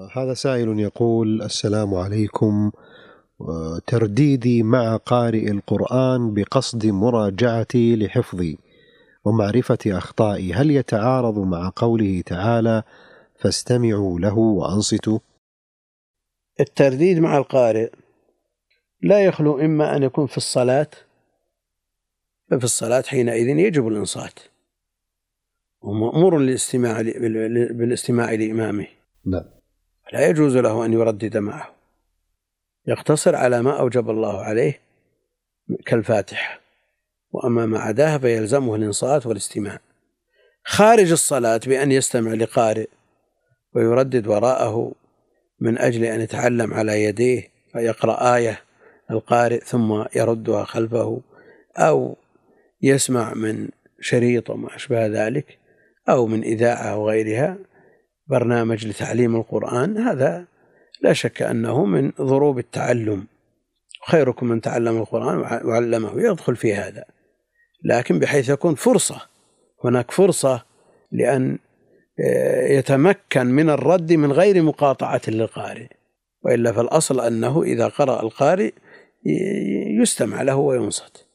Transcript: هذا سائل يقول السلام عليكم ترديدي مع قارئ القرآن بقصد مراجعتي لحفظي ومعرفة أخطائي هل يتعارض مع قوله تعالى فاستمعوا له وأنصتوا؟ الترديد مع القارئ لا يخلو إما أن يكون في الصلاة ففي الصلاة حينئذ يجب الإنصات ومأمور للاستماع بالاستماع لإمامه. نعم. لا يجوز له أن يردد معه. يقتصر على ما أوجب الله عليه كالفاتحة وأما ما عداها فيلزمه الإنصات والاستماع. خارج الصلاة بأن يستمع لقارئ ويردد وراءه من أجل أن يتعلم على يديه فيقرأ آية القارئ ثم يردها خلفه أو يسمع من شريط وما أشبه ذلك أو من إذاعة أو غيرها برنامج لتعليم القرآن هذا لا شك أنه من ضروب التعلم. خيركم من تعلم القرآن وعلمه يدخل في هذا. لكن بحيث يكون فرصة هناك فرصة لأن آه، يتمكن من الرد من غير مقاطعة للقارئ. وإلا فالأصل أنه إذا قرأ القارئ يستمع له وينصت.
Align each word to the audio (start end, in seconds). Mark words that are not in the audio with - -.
هذا 0.00 0.34
سائل 0.34 0.80
يقول 0.80 1.42
السلام 1.42 1.94
عليكم 1.94 2.70
ترديدي 3.86 4.62
مع 4.62 4.96
قارئ 4.96 5.50
القرآن 5.50 6.34
بقصد 6.34 6.86
مراجعتي 6.86 7.96
لحفظي 7.96 8.58
ومعرفة 9.24 9.78
أخطائي 9.86 10.52
هل 10.52 10.70
يتعارض 10.70 11.38
مع 11.38 11.72
قوله 11.76 12.22
تعالى 12.26 12.82
فاستمعوا 13.38 14.20
له 14.20 14.38
وأنصتوا؟ 14.38 15.18
الترديد 16.60 17.18
مع 17.18 17.38
القارئ 17.38 17.90
لا 19.02 19.24
يخلو 19.24 19.60
إما 19.60 19.96
أن 19.96 20.02
يكون 20.02 20.26
في 20.26 20.36
الصلاة 20.36 20.90
ففي 22.50 22.64
الصلاة 22.64 23.02
حينئذ 23.02 23.48
يجب 23.48 23.88
الإنصات 23.88 24.40
ومأمور 25.80 26.38
للاستماع 26.38 27.02
بالاستماع 27.70 28.32
لإمامه. 28.32 28.86
نعم. 29.26 29.55
لا 30.12 30.28
يجوز 30.28 30.56
له 30.56 30.84
أن 30.84 30.92
يردد 30.92 31.36
معه. 31.36 31.74
يقتصر 32.86 33.36
على 33.36 33.62
ما 33.62 33.80
أوجب 33.80 34.10
الله 34.10 34.40
عليه 34.40 34.80
كالفاتحة 35.86 36.60
وأما 37.30 37.66
ما 37.66 37.78
عداها 37.78 38.18
فيلزمه 38.18 38.74
الإنصات 38.74 39.26
والاستماع. 39.26 39.78
خارج 40.64 41.12
الصلاة 41.12 41.60
بأن 41.66 41.92
يستمع 41.92 42.32
لقارئ 42.32 42.88
ويردد 43.74 44.26
وراءه 44.26 44.92
من 45.60 45.78
أجل 45.78 46.04
أن 46.04 46.20
يتعلم 46.20 46.74
على 46.74 47.04
يديه 47.04 47.48
فيقرأ 47.72 48.36
آية 48.36 48.60
القارئ 49.10 49.58
ثم 49.58 50.04
يردها 50.16 50.64
خلفه 50.64 51.20
أو 51.76 52.16
يسمع 52.82 53.34
من 53.34 53.68
شريط 54.00 54.50
وما 54.50 54.76
أشبه 54.76 55.06
ذلك 55.06 55.58
أو 56.08 56.26
من 56.26 56.42
إذاعة 56.42 56.92
أو 56.92 57.08
غيرها 57.08 57.56
برنامج 58.26 58.86
لتعليم 58.86 59.36
القرآن 59.36 59.98
هذا 59.98 60.44
لا 61.02 61.12
شك 61.12 61.42
أنه 61.42 61.84
من 61.84 62.12
ضروب 62.20 62.58
التعلم. 62.58 63.26
خيركم 64.08 64.46
من 64.46 64.60
تعلم 64.60 64.96
القرآن 64.96 65.38
وعلمه 65.66 66.12
يدخل 66.20 66.56
في 66.56 66.74
هذا. 66.74 67.04
لكن 67.84 68.18
بحيث 68.18 68.48
يكون 68.48 68.74
فرصة 68.74 69.20
هناك 69.84 70.10
فرصة 70.10 70.62
لأن 71.12 71.58
آه، 72.24 72.66
يتمكن 72.66 73.46
من 73.46 73.70
الرد 73.70 74.12
من 74.12 74.32
غير 74.32 74.62
مقاطعة 74.62 75.20
للقارئ. 75.28 75.86
وإلا 76.42 76.72
فالأصل 76.72 77.20
أنه 77.20 77.62
إذا 77.62 77.88
قرأ 77.88 78.22
القارئ 78.22 78.72
يستمع 80.00 80.42
له 80.42 80.56
وينصت. 80.56 81.25